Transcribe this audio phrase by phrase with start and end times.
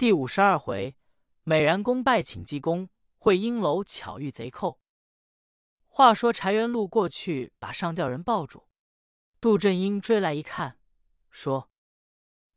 [0.00, 0.96] 第五十二回，
[1.42, 4.80] 美髯公拜请济公，会阴楼巧遇贼寇。
[5.88, 8.66] 话说柴元禄过去把上吊人抱住，
[9.42, 10.78] 杜振英追来一看，
[11.28, 11.70] 说：“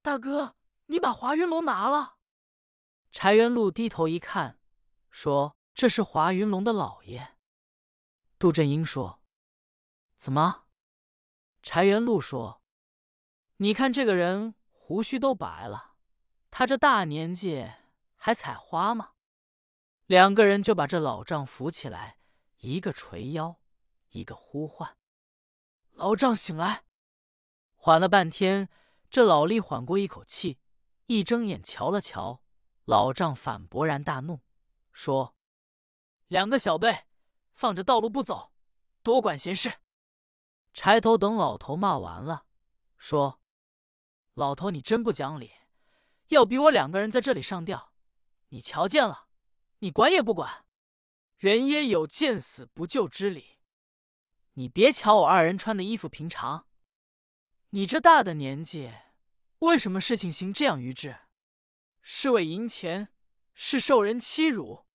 [0.02, 2.16] 大哥，你把华云龙拿了。”
[3.12, 4.58] 柴元禄低头一看，
[5.10, 7.36] 说：“这是华云龙的老爷。”
[8.40, 9.22] 杜振英说
[10.16, 10.64] ：“怎么？”
[11.62, 12.62] 柴元禄说
[13.60, 15.90] ：“你看这个人胡须都白了。”
[16.56, 17.68] 他这大年纪
[18.16, 19.14] 还采花吗？
[20.06, 22.20] 两个人就把这老丈扶起来，
[22.60, 23.60] 一个捶腰，
[24.10, 24.96] 一个呼唤。
[25.94, 26.84] 老丈醒来，
[27.74, 28.70] 缓了半天，
[29.10, 30.60] 这老力缓过一口气，
[31.08, 32.44] 一睁眼瞧了瞧，
[32.86, 34.42] 老丈反勃然大怒，
[34.92, 35.36] 说
[36.30, 37.06] ：“两个小辈，
[37.56, 38.54] 放着道路不走，
[39.02, 39.80] 多管闲事。”
[40.72, 42.46] 柴头等老头骂完了，
[42.96, 43.42] 说
[44.36, 45.52] ：“老头，你真不讲理。”
[46.34, 47.94] 要逼我两个人在这里上吊，
[48.50, 49.28] 你瞧见了，
[49.80, 50.66] 你管也不管。
[51.38, 53.60] 人也有见死不救之理。
[54.54, 56.68] 你别瞧我二人穿的衣服平常，
[57.72, 58.94] 你这大的年纪，
[59.60, 61.18] 为什么事情行这样愚智？
[62.02, 63.10] 是为赢钱，
[63.54, 64.86] 是受人欺辱？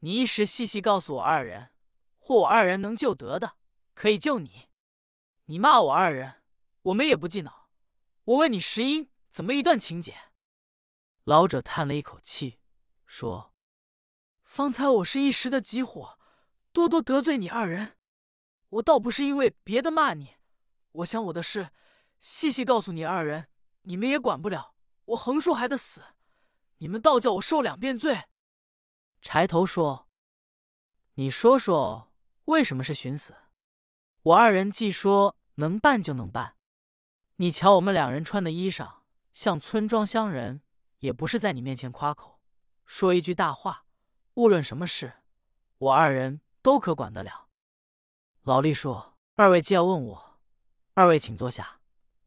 [0.00, 1.70] 你一时细细告诉我二人，
[2.18, 3.56] 或我二人能救得的，
[3.94, 4.68] 可以救你。
[5.46, 6.42] 你骂我二人，
[6.82, 7.68] 我们也不记恼。
[8.24, 10.16] 我问你石英怎么一段情节？
[11.24, 12.58] 老者叹了一口气，
[13.06, 13.54] 说
[14.44, 16.18] ：“方才我是一时的急火，
[16.70, 17.96] 多多得罪你二人。
[18.68, 20.34] 我倒不是因为别的骂你，
[20.92, 21.70] 我想我的事，
[22.18, 23.48] 细细告诉你二人，
[23.82, 24.74] 你们也管不了。
[25.06, 26.02] 我横竖还得死，
[26.76, 28.24] 你们倒叫我受两遍罪。”
[29.22, 30.10] 柴头说
[31.14, 32.12] ：“你说说，
[32.44, 33.34] 为什么是寻死？
[34.24, 36.56] 我二人既说能办就能办。
[37.36, 38.96] 你瞧我们两人穿的衣裳，
[39.32, 40.60] 像村庄乡人。”
[41.04, 42.40] 也不是在你面前夸口，
[42.86, 43.84] 说一句大话，
[44.36, 45.12] 无论什么事，
[45.76, 47.50] 我二人都可管得了。
[48.40, 50.40] 老吏说：“二位既要问我，
[50.94, 51.82] 二位请坐下，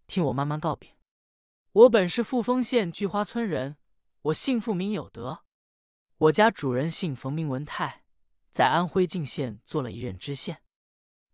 [0.05, 0.91] 听我慢慢告禀。
[1.71, 3.77] 我本是富丰县聚花村人，
[4.21, 5.43] 我姓傅名有德，
[6.19, 8.03] 我家主人姓冯名文泰，
[8.51, 10.61] 在安徽泾县做了一任知县。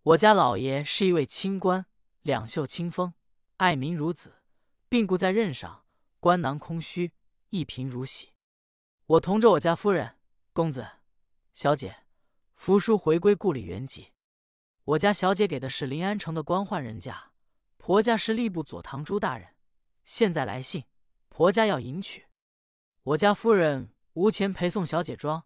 [0.03, 1.85] 我家老爷是一位清官，
[2.21, 3.13] 两袖清风，
[3.57, 4.41] 爱民如子，
[4.87, 5.83] 病故在任上，
[6.21, 7.11] 官囊空虚。”
[7.53, 8.29] 一贫如洗，
[9.05, 10.17] 我同着我家夫人、
[10.53, 10.89] 公子、
[11.53, 11.97] 小姐，
[12.55, 14.11] 扶叔回归故里原籍。
[14.85, 17.31] 我家小姐给的是临安城的官宦人家，
[17.77, 19.53] 婆家是吏部左堂朱大人。
[20.03, 20.85] 现在来信，
[21.29, 22.25] 婆家要迎娶。
[23.03, 25.43] 我家夫人无钱陪送小姐庄，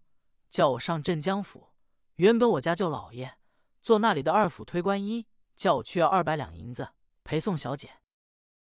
[0.49, 1.73] 叫我上镇江府。
[2.15, 3.37] 原本我家舅老爷
[3.81, 6.87] 做那里的二府推官一，叫我去要二百两银子
[7.25, 7.99] 陪送小姐。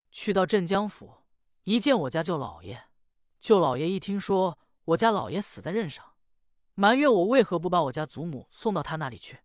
[0.09, 1.17] 去到镇江府，
[1.65, 2.85] 一见我家舅老爷。
[3.45, 6.03] 舅老爷一听说我家老爷死在任上，
[6.73, 9.41] 埋怨我为何不把我家祖母送到他那里去，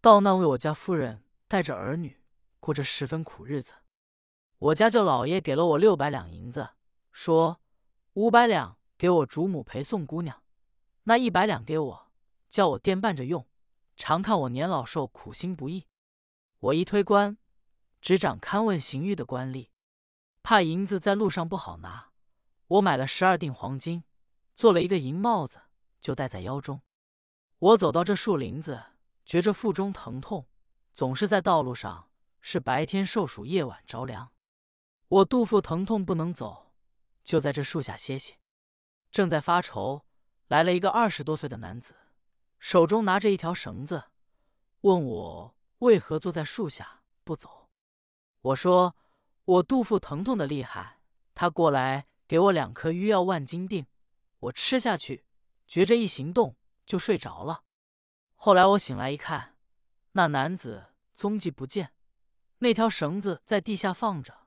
[0.00, 2.20] 到那为我家夫人带着儿女
[2.58, 3.74] 过着十分苦日子。
[4.58, 6.70] 我家舅老爷给了我六百两银子，
[7.12, 7.60] 说
[8.14, 10.42] 五百两给我祖母陪送姑娘，
[11.04, 12.10] 那一百两给我，
[12.48, 13.46] 叫我垫办着用，
[13.94, 15.86] 常看我年老受苦心不易。
[16.58, 17.38] 我一推官，
[18.00, 19.68] 执掌勘问刑狱的官吏，
[20.42, 22.09] 怕银子在路上不好拿。
[22.70, 24.04] 我买了十二锭黄金，
[24.54, 25.60] 做了一个银帽子，
[26.00, 26.80] 就戴在腰中。
[27.58, 28.80] 我走到这树林子，
[29.24, 30.46] 觉着腹中疼痛，
[30.94, 32.10] 总是在道路上，
[32.40, 34.30] 是白天受暑，夜晚着凉。
[35.08, 36.70] 我肚腹疼痛不能走，
[37.24, 38.38] 就在这树下歇歇。
[39.10, 40.06] 正在发愁，
[40.46, 41.96] 来了一个二十多岁的男子，
[42.60, 44.04] 手中拿着一条绳子，
[44.82, 47.68] 问我为何坐在树下不走。
[48.42, 48.94] 我说
[49.44, 51.00] 我肚腹疼痛的厉害。
[51.34, 52.06] 他过来。
[52.30, 53.86] 给我两颗医药万金锭，
[54.38, 55.24] 我吃下去，
[55.66, 56.54] 觉着一行动
[56.86, 57.64] 就睡着了。
[58.36, 59.56] 后来我醒来一看，
[60.12, 61.92] 那男子踪迹不见，
[62.58, 64.46] 那条绳子在地下放着。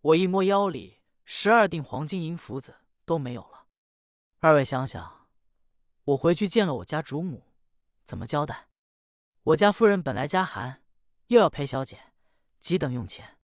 [0.00, 3.66] 我一摸腰里，十二锭黄金银福子都没有了。
[4.38, 5.28] 二位想想，
[6.04, 7.52] 我回去见了我家主母，
[8.06, 8.68] 怎么交代？
[9.42, 10.82] 我家夫人本来家寒，
[11.26, 12.14] 又要陪小姐，
[12.58, 13.36] 急等用钱。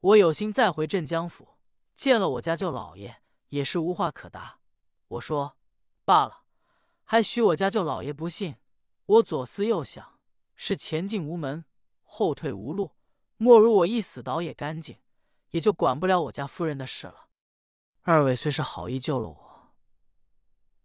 [0.00, 1.55] 我有心再回镇江府。
[1.96, 4.60] 见了我家舅老爷，也是无话可答。
[5.08, 5.56] 我说
[6.04, 6.42] 罢了，
[7.04, 8.56] 还许我家舅老爷不信。
[9.06, 10.20] 我左思右想，
[10.56, 11.64] 是前进无门，
[12.02, 12.92] 后退无路，
[13.38, 14.98] 莫如我一死倒也干净，
[15.50, 17.28] 也就管不了我家夫人的事了。
[18.02, 19.72] 二位虽是好意救了我，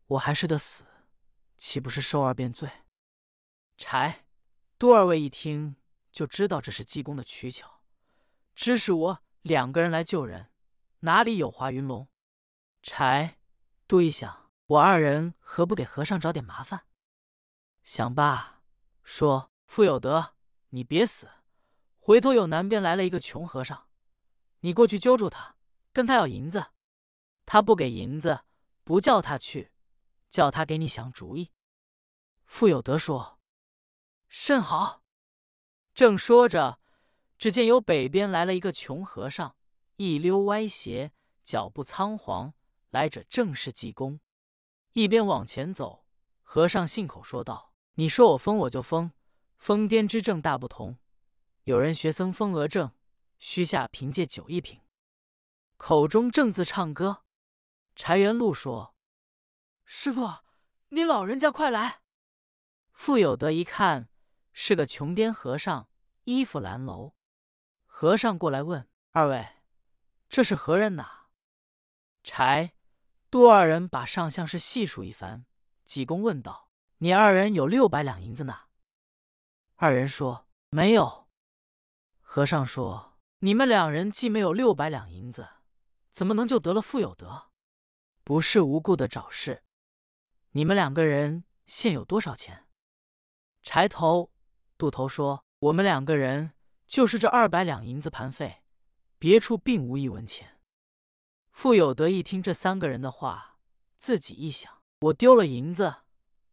[0.08, 0.86] 我还是得死，
[1.58, 2.69] 岂不是受二遍罪？
[3.78, 4.24] 柴、
[4.80, 5.75] 杜二位一听
[6.10, 7.81] 就知道这是济公的取巧，
[8.56, 10.50] 指使我两个人来救人。
[11.03, 12.07] 哪里有华云龙？
[12.83, 13.39] 柴、
[13.88, 16.86] 杜一想，我二人何不给和尚找点麻烦？
[17.81, 18.62] 想罢，
[19.01, 20.36] 说：“傅有德，
[20.69, 21.27] 你别死，
[21.98, 23.88] 回头有南边来了一个穷和尚，
[24.59, 25.56] 你过去揪住他，
[25.92, 26.68] 跟他要银子。
[27.48, 28.42] 他不给银子，
[28.83, 29.71] 不叫他去，
[30.30, 31.51] 叫他给你想主意。”
[32.45, 33.39] 傅有德说
[34.30, 35.01] ：“甚好。”
[35.95, 36.80] 正说着，
[37.39, 39.56] 只见由北边来了一个穷和尚，
[40.01, 41.12] 一溜歪斜，
[41.44, 42.56] 脚步仓皇。
[42.89, 44.19] 来者正是济公，
[44.94, 46.07] 一边往前走，
[46.42, 49.12] 和尚信口说道：“你说我疯，我就疯。
[49.59, 50.98] 疯癫之症大不同。
[51.65, 52.92] 有人学僧疯鹅症，
[53.38, 54.81] 须下凭借酒一瓶，
[55.77, 57.24] 口中正字唱歌。”
[57.95, 58.95] 柴元禄说
[59.86, 60.27] ：“师傅，
[60.89, 62.01] 你老人家快来！”
[62.92, 64.09] 傅有德一看，
[64.51, 65.88] 是个穷癫和尚，
[66.24, 67.13] 衣服褴褛。
[67.86, 69.48] 和尚过来问：“二位，
[70.31, 71.28] 这是何人呐？”
[72.24, 72.74] 柴、
[73.30, 75.45] 杜二人把上相事细数一番。
[75.83, 76.69] 济公问道
[77.00, 78.62] ：“你二人有六百两银子呢？”
[79.75, 81.28] 二人说：“没有。”
[82.22, 85.50] 和尚说：“你们两人既没有六百两银子，
[86.12, 87.50] 怎么能就得了富有德？
[88.24, 89.63] 不是无故的找事。
[90.51, 92.68] 你们两个人现有多少钱？”
[93.63, 94.31] 柴头、
[94.77, 96.54] 杜头说：“我们两个人
[96.88, 98.61] 就是这二百两银子盘费，
[99.21, 100.59] 别处并无一文钱。”
[101.53, 103.59] 傅有德一听这三个人的话，
[104.00, 105.97] 自己一想：我丢了银子，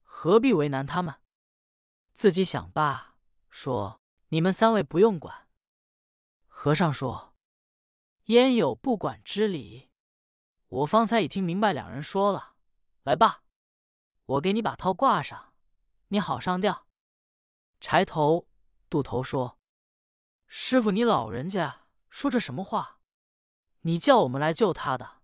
[0.03, 1.15] 何必为难他们？
[2.13, 3.17] 自己想罢，
[3.49, 5.49] 说：“你们三位不用管。”
[6.47, 7.35] 和尚说
[8.29, 9.89] ：“焉有不管之理？
[10.67, 12.57] 我方才已听明白两人说了。
[13.05, 13.45] 来吧，
[14.27, 15.55] 我给你把套挂上，
[16.09, 16.87] 你好上吊。”
[17.81, 18.47] 柴头、
[18.91, 19.59] 渡头说
[20.47, 23.01] ：“师傅，你老人家说这什么话？
[23.83, 25.23] 你叫我们来救他的，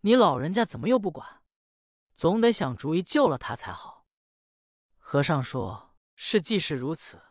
[0.00, 1.42] 你老人家怎么又不管？
[2.14, 4.06] 总得想主意救了他才好。”
[4.98, 7.22] 和尚说：“是既是如此，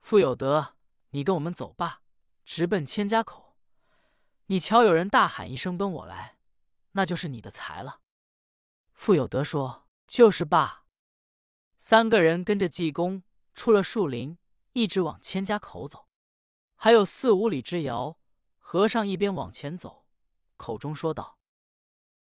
[0.00, 0.76] 傅有德，
[1.10, 2.02] 你跟我们走吧，
[2.44, 3.56] 直奔千家口。
[4.46, 6.38] 你瞧，有人大喊一声，奔我来，
[6.92, 8.00] 那就是你的财了。”
[8.92, 10.84] 傅有德说：“就是罢。”
[11.78, 13.22] 三个人跟着济公。
[13.54, 14.36] 出了树林，
[14.72, 16.08] 一直往千家口走，
[16.74, 18.18] 还有四五里之遥。
[18.66, 20.06] 和尚一边往前走，
[20.56, 21.38] 口中说道：“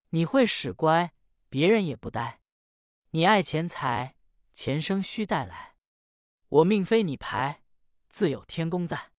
[0.09, 1.11] 你会使乖，
[1.49, 2.39] 别人也不呆。
[3.09, 4.15] 你爱钱财，
[4.53, 5.75] 钱生须带来。
[6.47, 7.63] 我命非你牌，
[8.07, 9.11] 自有天公在。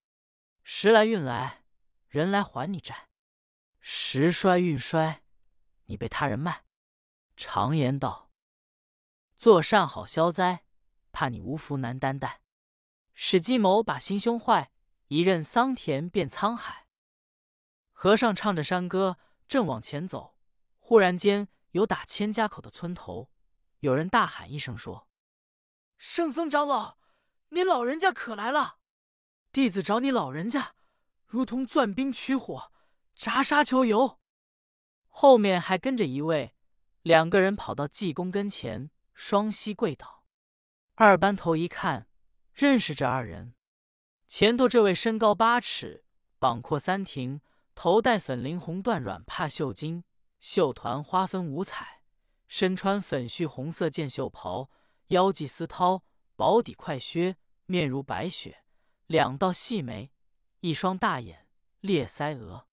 [0.62, 1.64] 时来运来，
[2.08, 3.08] 人来还你债；
[3.80, 5.24] 时衰运衰，
[5.86, 6.64] 你被他人卖。
[7.36, 8.30] 常言道：
[9.36, 10.64] 做善好消灾。”
[11.12, 12.40] 怕你无福难担待，
[13.14, 14.70] 使计谋把心胸坏，
[15.08, 16.86] 一任桑田变沧海。
[18.02, 20.34] 和尚唱着山歌，正往前走，
[20.78, 23.30] 忽然间有打千家口的村头，
[23.80, 25.06] 有人大喊一声说
[25.98, 26.96] ：“圣僧长老，
[27.50, 28.78] 你老人家可来了！
[29.52, 30.76] 弟子找你老人家，
[31.26, 32.72] 如同钻冰取火，
[33.14, 34.18] 炸沙求油。”
[35.10, 36.54] 后面还跟着一位，
[37.02, 40.24] 两个人跑到济公跟前，双膝跪倒。
[40.94, 42.08] 二班头一看，
[42.54, 43.54] 认识这二人。
[44.26, 46.06] 前头这位身高八尺，
[46.38, 47.42] 膀阔三庭，
[47.82, 50.02] 头戴粉绫红缎软帕绣巾，
[50.38, 52.02] 绣团花分五彩，
[52.46, 54.68] 身穿粉絮红色箭袖袍，
[55.06, 56.02] 腰系丝绦，
[56.36, 58.64] 薄底快靴，面如白雪，
[59.06, 60.12] 两道细眉，
[60.60, 61.46] 一双大眼，
[61.80, 62.66] 裂腮额。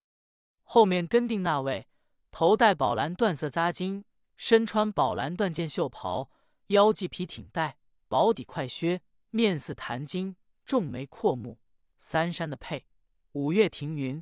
[0.63, 1.87] 后面跟定那位，
[2.29, 4.03] 头戴宝蓝缎色扎巾，
[4.35, 6.29] 身穿宝蓝缎箭袖袍，
[6.67, 7.77] 腰系皮挺带。
[8.09, 10.35] 薄底快靴，面似檀金，
[10.65, 11.61] 重眉阔目，
[11.97, 12.85] 三山的佩，
[13.31, 14.21] 五岳停云，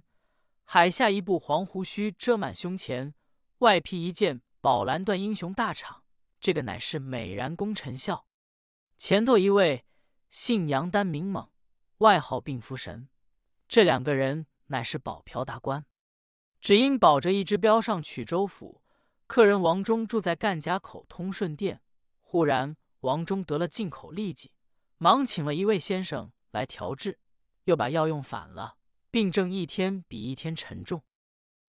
[0.65, 3.13] 海下一部黄胡须遮满胸前，
[3.59, 6.01] 外披一件宝蓝缎英雄大氅。
[6.39, 8.25] 这个乃是美髯公陈孝。
[8.97, 9.85] 前头一位
[10.29, 11.49] 姓杨，丹名猛，
[11.99, 13.07] 外号病符神。
[13.67, 15.85] 这两个人乃是保镖大官，
[16.59, 18.81] 只因保着一只镖上曲州府，
[19.27, 21.81] 客人王忠住在干家口通顺店，
[22.21, 22.75] 忽然。
[23.01, 24.51] 王忠得了进口痢疾，
[24.97, 27.19] 忙请了一位先生来调治，
[27.65, 28.77] 又把药用反了，
[29.15, 31.01] 病症一天比一天沉重。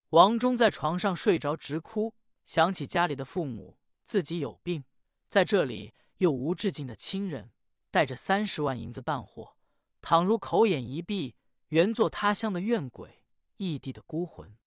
[0.09, 2.13] 王忠在床上睡着，直哭，
[2.43, 4.83] 想起家里的父母，自己有病，
[5.29, 7.51] 在这里又无至敬的亲人，
[7.89, 9.55] 带着三十万银子办货，
[10.01, 11.37] 倘如口眼一闭，
[11.69, 13.23] 原作他乡的怨鬼，
[13.55, 14.57] 异地的孤魂。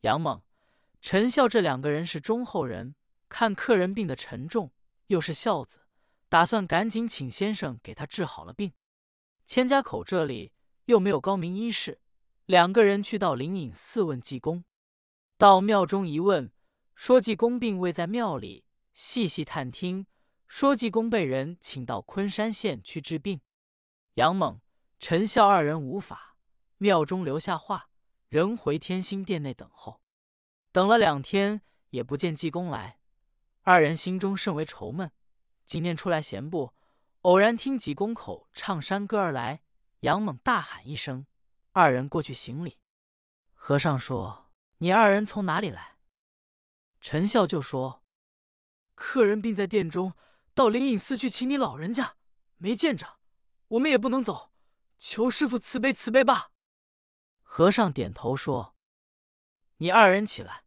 [0.00, 0.40] 杨猛、
[1.02, 2.94] 陈孝这两个人是忠厚人，
[3.28, 4.72] 看客人病得沉重，
[5.08, 5.80] 又是孝子。
[6.30, 8.72] 打算赶紧请先生给他治好了病。
[9.44, 10.54] 千家口这里
[10.86, 12.00] 又没有高明医士，
[12.46, 14.64] 两个人去到灵隐寺问济公。
[15.36, 16.52] 到庙中一问，
[16.94, 20.06] 说济公并未在庙里，细细探听，
[20.46, 23.40] 说济公被人请到昆山县去治病。
[24.14, 24.60] 杨猛、
[25.00, 26.36] 陈孝二人无法，
[26.78, 27.90] 庙中留下话，
[28.28, 30.00] 仍回天心殿内等候。
[30.70, 33.00] 等了两天，也不见济公来，
[33.62, 35.10] 二人心中甚为愁闷。
[35.64, 36.72] 今天出来闲步，
[37.22, 39.62] 偶然听济公口唱山歌而来，
[40.00, 41.26] 杨猛大喊一声，
[41.78, 42.78] 二人过去行礼。
[43.52, 45.98] 和尚说：“你二人从哪里来？”
[47.02, 48.02] 陈孝就说
[48.96, 50.14] ：“客人病在殿中，
[50.54, 52.16] 到灵隐寺去请你老人家，
[52.56, 53.18] 没见着。”
[53.68, 54.54] 我们也不能走，
[54.96, 56.50] 求师傅慈悲慈悲吧。
[57.42, 58.74] 和尚点头说
[59.76, 60.64] ：“你二人起来。”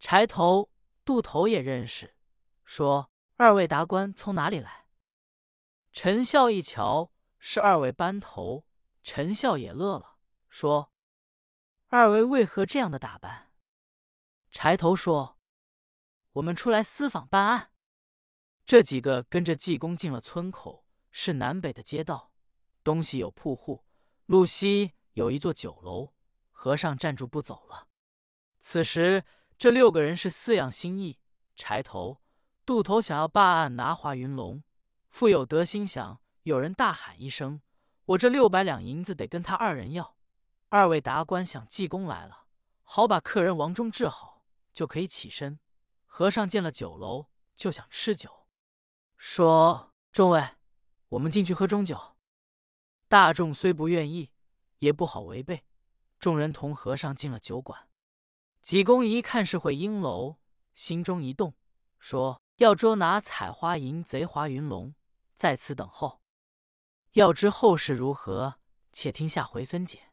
[0.00, 0.70] 柴头、
[1.04, 2.16] 渡头也认识，
[2.64, 4.86] 说：“二位达官从哪里来？”
[5.92, 8.64] 陈孝一瞧是二位班头，
[9.10, 10.18] 陈孝也乐了，
[10.50, 10.92] 说
[11.88, 13.50] ：“二位为何这样的打扮？”
[14.52, 15.38] 柴头说
[16.32, 17.70] ：“我们出来私访办案。”
[18.66, 20.84] 这几个跟着济公进了村口。
[21.10, 22.34] 是南北的街道，
[22.84, 23.86] 东西有铺户，
[24.26, 26.12] 路西有一座酒楼。
[26.50, 27.88] 和尚站住不走了。
[28.60, 29.24] 此时
[29.56, 31.18] 这六个人是四样心意：
[31.56, 32.20] 柴头、
[32.66, 34.62] 渡头想要办案拿华云龙，
[35.08, 37.62] 富有德心想有人大喊一声
[38.08, 40.16] ：“我这六百两银子得跟他二人要。”
[40.70, 42.44] 二位达官想济公来了，
[42.82, 45.58] 好把客人王忠治好，就可以起身。
[46.04, 48.46] 和尚见了酒楼，就想吃酒，
[49.16, 50.56] 说：“众位。”
[51.10, 52.16] 我们进去喝中酒，
[53.08, 54.30] 大众虽不愿意，
[54.78, 55.64] 也不好违背。
[56.18, 57.88] 众人同和尚进了酒馆。
[58.60, 60.36] 济公一看是会阴楼，
[60.74, 61.54] 心中一动，
[61.98, 64.94] 说要捉拿采花淫贼华云龙，
[65.34, 66.20] 在此等候。
[67.18, 68.54] 要知后事如何，
[68.92, 70.07] 且听下回分解。